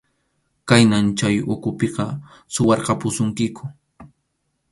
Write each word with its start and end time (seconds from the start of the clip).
Khaynan 0.67 1.07
chay 1.19 1.35
ukhupiqa 1.53 2.05
suwarqapusunkiku. 2.53 3.63